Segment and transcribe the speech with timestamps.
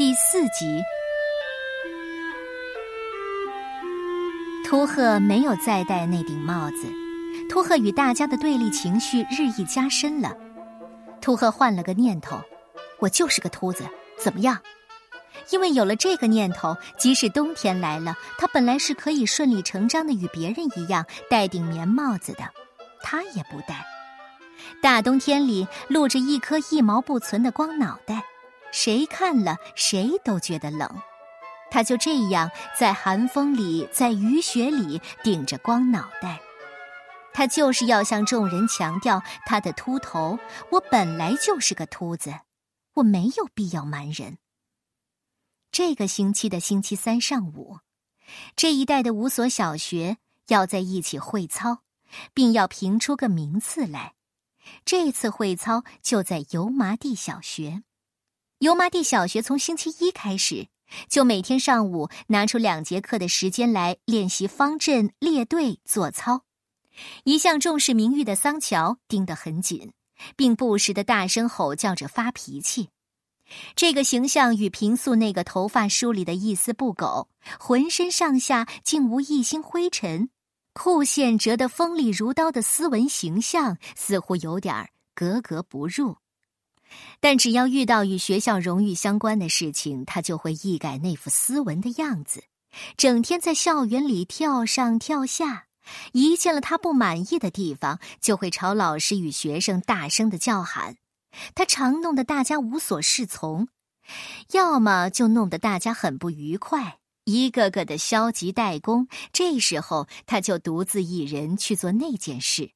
[0.00, 0.82] 第四集，
[4.64, 6.90] 秃鹤没有再戴那顶帽子。
[7.50, 10.34] 秃鹤与大家的对立情绪日益加深了。
[11.20, 12.40] 秃鹤换了个念头
[12.98, 13.84] ：“我就是个秃子，
[14.18, 14.58] 怎么样？”
[15.52, 22.44] 因为有了这个念头，即使冬天来了，他本来是可以顺理成章的与别人一样戴顶棉帽子的，
[23.02, 23.84] 他也不戴。
[24.80, 28.24] 大冬天里露着一颗一毛不存的光脑袋。
[28.72, 30.88] 谁看了谁都觉得冷，
[31.70, 36.40] 他就这样在寒风里，在雨雪里顶着光脑袋，
[37.32, 40.38] 他就是要向众人强调他的秃头。
[40.70, 42.34] 我本来就是个秃子，
[42.94, 44.38] 我没有必要瞒人。
[45.72, 47.78] 这个星期的星期三上午，
[48.56, 50.18] 这一带的五所小学
[50.48, 51.82] 要在一起会操，
[52.34, 54.14] 并要评出个名次来。
[54.84, 57.82] 这次会操就在油麻地小学。
[58.60, 60.68] 油麻地小学从星期一开始，
[61.08, 66.42] 就每天上午拿出两节课的时间来练习方阵、列队、做操。
[67.24, 69.94] 一向重视名誉的桑乔盯得很紧，
[70.36, 72.90] 并不时的大声吼叫着发脾气。
[73.74, 80.28] 这个形象与平素那个头发梳理的一丝不苟、浑身上下竟无一星灰尘、
[80.74, 86.18] 裤线折得锋利如刀的斯文形象，似乎有点格格不入。
[87.20, 92.44] 但只要遇到与学校荣誉相关的事情，他就会一改那副斯文的样子，
[92.96, 95.66] 整天在校园里跳上跳下。
[96.12, 100.96] 一见了他不满意的地方，就会朝老师与学生大声的叫喊。
[101.54, 103.68] 他常弄得大家无所适从，
[104.52, 109.08] 要么就弄得大家很不愉快，一个个的消极怠工。
[109.32, 112.70] 这时候，他就独自一人去做那件事。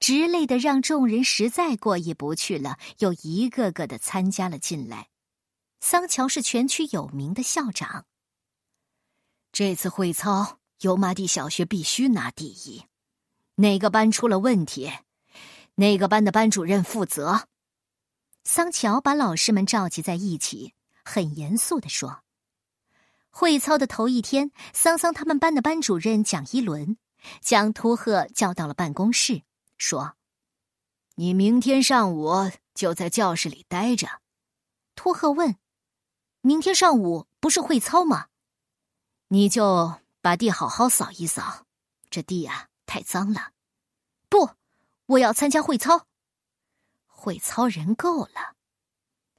[0.00, 5.08] 直累的让众人实在过意不去了，又一个个的参加了进来。
[5.80, 8.06] 桑乔是全区有名的校长。
[9.50, 12.84] 这次会操，油麻地小学必须拿第一。
[13.56, 14.90] 哪个班出了问题，
[15.74, 17.48] 哪个班的班主任负责。
[18.44, 20.72] 桑乔把老师们召集在一起，
[21.04, 22.22] 很严肃的说
[23.30, 26.96] ：“会操的头一天，桑桑他们班的班主任蒋一伦
[27.40, 29.42] 将秃鹤叫到了办公室。”
[29.82, 30.14] 说
[31.16, 34.22] ：“你明天上午就在教室里待着。”
[34.94, 35.56] 秃鹤问
[36.40, 38.28] ：“明天上午不是会操吗？”
[39.26, 41.66] 你就把地好好扫一扫，
[42.10, 43.50] 这地啊太脏了。
[44.28, 44.50] 不，
[45.06, 46.06] 我要参加会操。
[47.06, 48.54] 会操人够了，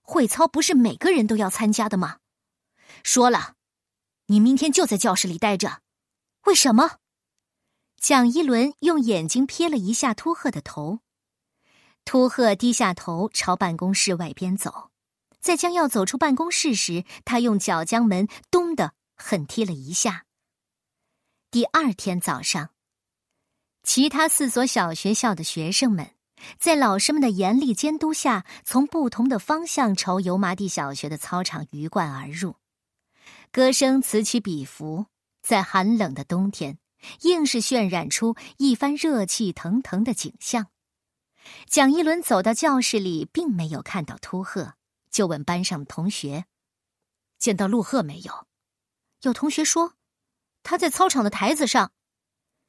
[0.00, 2.18] 会操不是每个人都要参加的吗？
[3.04, 3.54] 说了，
[4.26, 5.82] 你明天就在教室里待着。
[6.46, 6.98] 为什么？
[8.02, 10.98] 蒋一伦用眼睛瞥了一下秃鹤的头，
[12.04, 14.90] 秃鹤低下头朝办公室外边走，
[15.38, 20.24] 在将要走出办公室时，他用脚将门“咚”的狠踢了一下。
[21.52, 22.70] 第二天早上，
[23.84, 26.10] 其他四所小学校的学生们
[26.58, 32.56] 在老师们的严厉监督下，从不同的方向朝油麻地小学的操场鱼贯而入，
[33.52, 35.06] 歌声此起彼伏，
[35.40, 36.78] 在寒冷的冬天。
[37.22, 40.68] 硬是渲染出一番热气腾腾的景象。
[41.66, 44.74] 蒋一伦走到教室里，并没有看到秃鹤，
[45.10, 46.44] 就问班上的同学
[47.38, 48.46] ：“见到陆鹤没有？”
[49.22, 49.94] 有同学说
[50.62, 51.92] ：“他在操场的台子上。”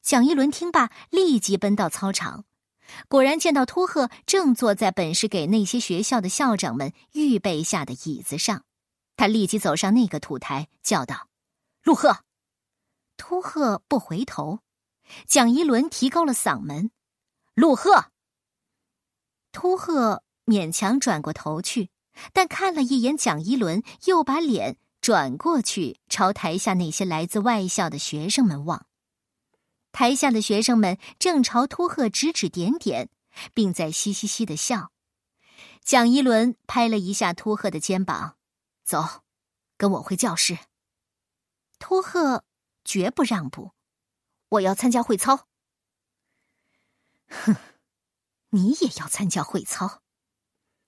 [0.00, 2.46] 蒋一伦听罢，立即奔到操场，
[3.08, 8.64] 果然见到秃鹤正坐在本是给那些学校的校长们预备下的椅子上。
[9.16, 11.28] 他立即走上那个土台，叫道
[11.84, 12.23] ：“陆鹤。”
[13.16, 14.60] 秃鹤不回头，
[15.26, 16.90] 蒋一伦提高了嗓门
[17.54, 18.06] ：“陆鹤。”
[19.52, 21.90] 秃鹤勉强转过头去，
[22.32, 28.86] 但看了一眼蒋一伦，又把脸转过去，朝台下那些来自外校的学生们望。
[29.92, 33.08] 台下的学生们正朝秃鹤指指点点，
[33.54, 34.90] 并在嘻嘻嘻的笑。
[35.84, 38.36] 蒋一伦拍了一下秃鹤的肩膀
[38.84, 39.22] ：“走，
[39.76, 40.58] 跟我回教室。”
[41.78, 42.42] 秃鹤。
[42.84, 43.72] 绝不让步！
[44.50, 45.48] 我要参加会操。
[47.28, 47.56] 哼，
[48.50, 50.02] 你也要参加会操？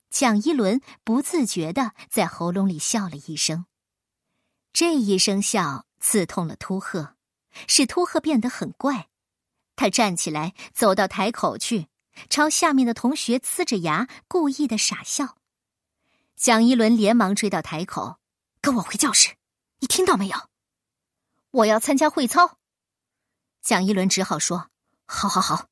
[0.09, 3.65] 蒋一伦不自觉的在喉咙里笑了一声，
[4.71, 7.15] 这一声笑刺痛了秃鹤，
[7.67, 9.09] 使秃鹤变得很怪。
[9.75, 11.87] 他站起来，走到台口去，
[12.29, 15.37] 朝下面的同学呲着牙，故意的傻笑。
[16.35, 18.19] 蒋一伦连忙追到台口，
[18.61, 19.35] 跟我回教室，
[19.79, 20.49] 你听到没有？
[21.51, 22.57] 我要参加会操，
[23.61, 24.69] 蒋一伦只好说
[25.05, 25.67] ：“好，好，好。”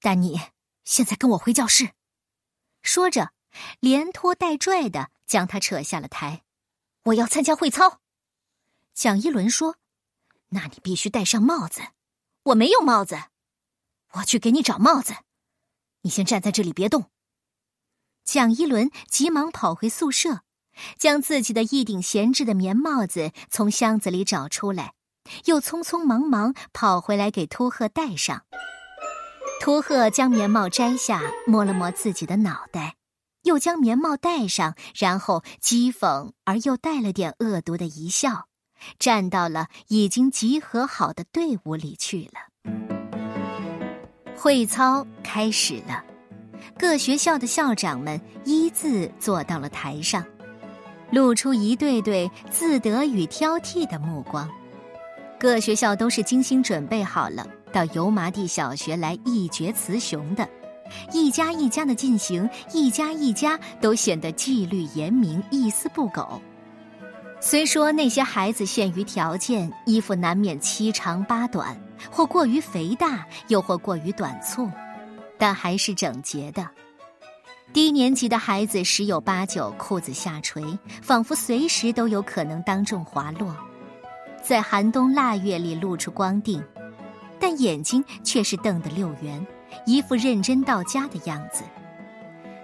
[0.00, 0.40] 但你
[0.84, 1.92] 现在跟我回教室。
[2.82, 3.32] 说着，
[3.80, 6.44] 连拖带拽的将他扯下了台。
[7.04, 8.00] 我要参加会操。
[8.94, 9.76] 蒋一伦说
[10.50, 11.82] ：“那你必须戴上帽子。”
[12.46, 13.20] 我没有帽子，
[14.12, 15.16] 我去给你找帽子。
[16.02, 17.10] 你先站在这里别动。
[18.22, 20.44] 蒋一伦急忙跑回宿舍，
[20.98, 24.92] 将自己的一顶闲置的棉帽子从箱子里找出来，
[25.44, 28.42] 又匆匆忙忙跑回来给秃鹤戴上。
[29.60, 32.94] 秃鹤将棉帽摘下，摸了摸自己的脑袋，
[33.42, 38.46] 又将棉帽戴上，然后讥讽而又带了点恶毒的一笑。
[38.98, 42.72] 站到了已经集合好的队伍里去了。
[44.36, 46.04] 会操开始了，
[46.78, 50.22] 各学校的校长们依次坐到了台上，
[51.10, 54.48] 露出一对对自得与挑剔的目光。
[55.38, 60.48] 各学校都是精心准备好了到油麻地小学来一决雌雄的，
[61.12, 66.40] 一家一家的进行，一家一家都显得纪律严明，一丝不苟。
[67.38, 71.78] 虽说那些孩子限于条件，衣服难免七长八短，
[72.10, 74.70] 或过于肥大，又或过于短促，
[75.36, 76.66] 但还是整洁的。
[77.76, 80.64] 低年级的孩子十有八九裤子下垂，
[81.02, 83.54] 仿佛随时都有可能当众滑落，
[84.42, 86.64] 在寒冬腊月里露出光腚，
[87.38, 89.46] 但眼睛却是瞪得溜圆，
[89.84, 91.64] 一副认真到家的样子。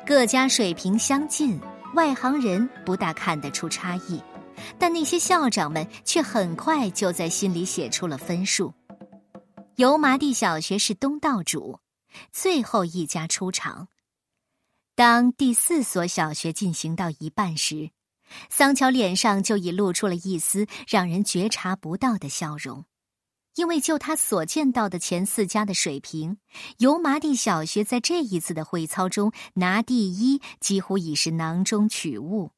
[0.06, 1.60] 各家水平相近，
[1.92, 4.18] 外行人不大看得出差异。
[4.78, 8.72] 但那些校长们却很快就在心里写出了分数。
[9.76, 11.78] 油麻地小学是东道主，
[12.32, 13.88] 最后一家出场。
[15.04, 17.90] 当第四所小学进行到一半时，
[18.48, 22.84] 桑乔脸上就已露出了一丝让人觉察不到的笑容，
[23.56, 26.38] 因为就他所见到的前四家的水平，
[26.78, 32.52] 油麻地小学在这一次的会操中拿第一，几乎已是囊中取物。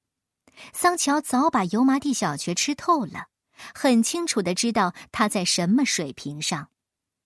[0.75, 3.29] 桑乔早把油麻地小学吃透了，
[3.75, 6.69] 很清楚的知道他在什么水平上。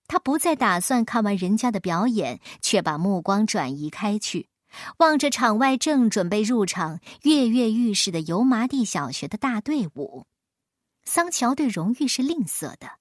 [0.07, 4.49] 他不再打算看完人家的表演，却把目光转移开去，
[4.99, 10.27] 望着场外正准备入场、跃跃欲试的油麻地小学的大队伍。
[11.05, 12.99] 桑乔对荣誉是吝啬的，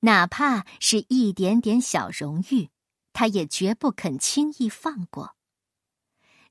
[0.00, 2.70] 哪怕是一点点小荣誉，
[3.12, 5.34] 他也绝不肯轻易放过。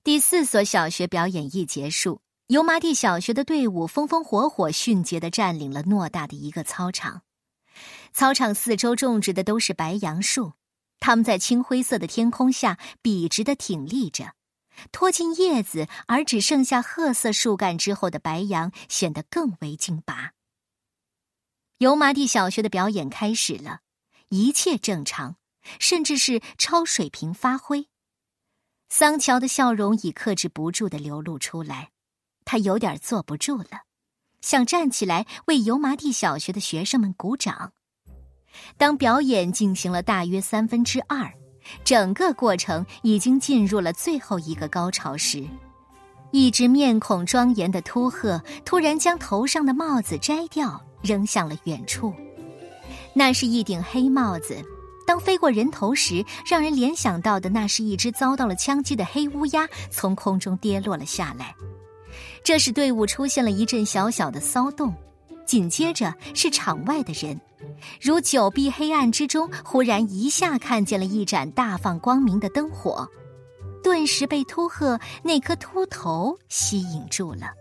[0.03, 2.21] 第四所小学表演一结束。
[2.47, 7.23] 油麻地小学的队伍风风火火、迅捷地占领了偌大的一个操场。
[8.13, 10.53] 操场四周种植的都是白杨树，
[10.99, 14.33] 它们在青灰色的天空下笔直地挺立着，
[14.91, 20.31] 脱尽叶子而只剩下褐色树干之后的白杨显得更为劲拔。
[21.77, 23.81] 油麻地小学的表演开始了，
[24.29, 25.35] 一切正常，
[25.79, 27.87] 甚至是超水平发挥。
[28.87, 31.91] 桑乔的笑容已克制不住地流露出来。
[32.45, 33.85] 他有点坐不住了，
[34.39, 37.73] 想站起来为油麻地小学的学生们鼓掌。
[38.77, 41.31] 当表演进行了大约三分之二，
[41.83, 45.43] 整个过程已经进入了最后一个高潮时，
[46.31, 52.13] 一只面孔庄严的秃鹤突然将头上的帽子摘掉，扔向了远处。
[53.13, 54.57] 那是一顶黑帽子，
[55.07, 61.55] 当飞过人头时，让人联想到的那是一只遭到了枪击的黑乌鸦从空中跌落了下来。
[62.43, 64.93] 这使队伍出现了一阵小小的骚动，
[65.45, 67.39] 紧接着是场外的人，
[68.01, 73.07] 如久闭黑暗之中忽然一下看见了一盏大放光明的灯火，
[73.83, 77.53] 顿时被秃鹤那颗秃头吸引住了。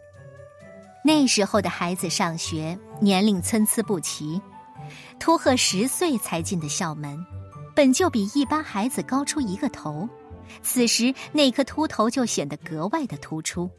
[1.04, 4.40] 那时候的孩子上学年龄参差不齐，
[5.18, 7.18] 秃鹤十岁才进的校门，
[7.74, 10.08] 本就比一般孩子高出一个头，
[10.62, 13.70] 此时那颗秃头就显得格外的突出。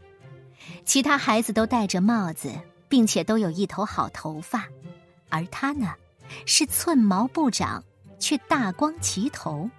[0.84, 2.52] 其他孩子都戴着帽子，
[2.88, 4.66] 并且都有一头好头发，
[5.30, 5.94] 而他呢，
[6.46, 7.84] 是寸毛不长，
[8.20, 9.70] 却大光其头。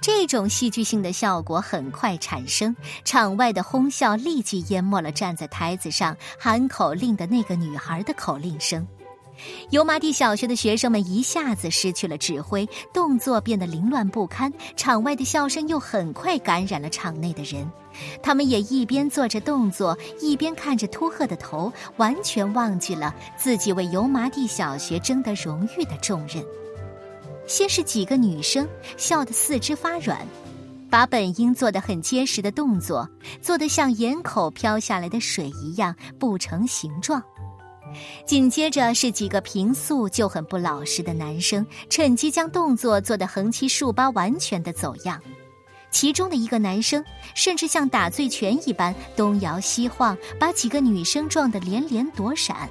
[0.00, 8.86] 这种戏剧性的效果很快产生，场外的哄笑立即淹没了站在台子上喊口令的那个女孩的口令声。
[9.70, 14.52] 油麻地小学的学生们一下子失去了指挥，动作变得凌乱不堪。
[14.76, 17.70] 场外的笑声又很快感染了场内的人，
[18.22, 26.44] 他们也一边做着动作，一边看着秃鹤的头，完全忘记了自己为油麻地小学争得荣誉的重任。
[27.46, 30.18] 先是几个女生笑得四肢发软，
[30.90, 33.08] 把本应做得很结实的动作
[33.40, 37.22] 做得像眼口飘下来的水一样不成形状。
[38.26, 45.20] 紧接着是几个平素就很不老实的男生，趁机将动作做得横七竖八、完全的走样。
[45.90, 47.02] 其中的一个男生
[47.34, 52.68] 甚至像打醉拳一般东摇西晃，把几个女生撞得连连躲闪。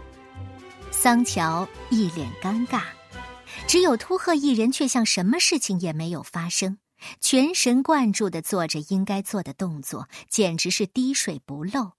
[0.91, 2.83] 桑乔一脸尴尬，
[3.67, 6.77] 只有秃鹤一人却像什么事情也没有发生，
[7.19, 11.93] 全神贯注的做着应该做的动作，简直是滴水不漏。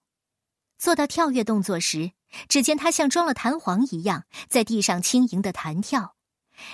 [0.77, 2.11] 做到跳跃动作时，
[2.47, 6.15] 只见他像装了弹簧一样，在地上轻盈的弹跳，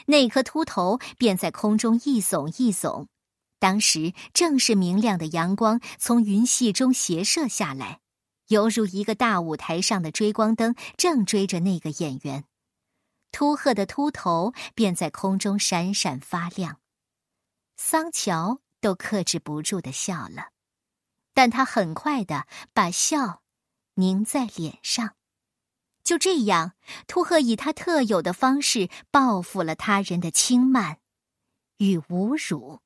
[0.08, 3.08] 那颗秃头便在空中一耸一耸。
[3.58, 8.00] 当时正是明亮的阳光从云隙中斜射下来，
[8.50, 12.44] 犹如一个大舞台上的追光灯正追着那个演员，
[13.32, 16.80] 秃鹤的秃头便在空中闪闪发亮。
[17.78, 20.50] 桑乔都克制不住的笑了，
[21.34, 23.42] 但他很快的把笑
[23.96, 25.16] 凝在脸上。
[26.06, 26.74] 就这样，
[27.08, 31.00] 秃鹤以他特有的方式报复了他人的轻慢
[31.80, 32.80] 与侮辱。